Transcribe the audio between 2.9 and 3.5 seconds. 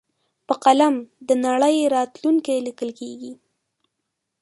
کېږي.